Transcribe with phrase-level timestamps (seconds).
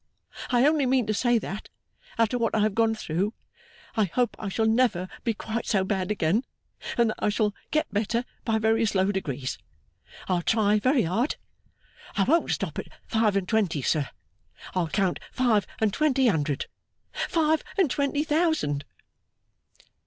[0.49, 1.69] I only mean to say, that,
[2.17, 3.35] after what I have gone through,
[3.95, 6.43] I hope I shall never be quite so bad again,
[6.97, 9.59] and that I shall get better by very slow degrees.
[10.27, 11.35] I'll try very hard.
[12.17, 14.09] I won't stop at five and twenty, sir,
[14.73, 16.65] I'll count five and twenty hundred,
[17.13, 18.85] five and twenty thousand!